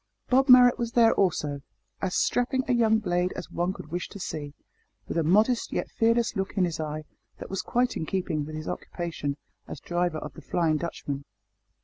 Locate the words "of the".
10.17-10.41